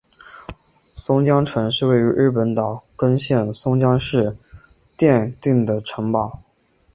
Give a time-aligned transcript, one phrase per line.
[0.95, 4.35] 松江城是位于日本岛根县松江市
[4.97, 6.39] 殿町的城堡。